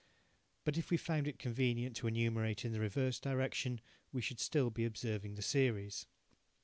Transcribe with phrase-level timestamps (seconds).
[0.63, 3.79] But if we found it convenient to enumerate in the reverse direction,
[4.11, 6.07] we should still be observing the series.